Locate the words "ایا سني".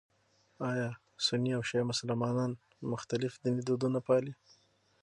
0.69-1.51